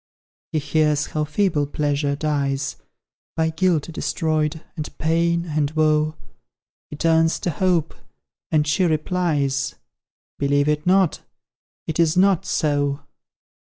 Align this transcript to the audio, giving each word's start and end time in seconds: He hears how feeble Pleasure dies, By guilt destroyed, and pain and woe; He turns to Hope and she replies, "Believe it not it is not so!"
He 0.51 0.57
hears 0.57 1.05
how 1.05 1.25
feeble 1.25 1.67
Pleasure 1.67 2.15
dies, 2.15 2.75
By 3.35 3.51
guilt 3.51 3.83
destroyed, 3.91 4.61
and 4.75 4.97
pain 4.97 5.45
and 5.45 5.69
woe; 5.69 6.15
He 6.89 6.95
turns 6.95 7.37
to 7.41 7.51
Hope 7.51 7.93
and 8.49 8.65
she 8.65 8.83
replies, 8.85 9.75
"Believe 10.39 10.67
it 10.67 10.87
not 10.87 11.21
it 11.85 11.99
is 11.99 12.17
not 12.17 12.47
so!" 12.47 13.01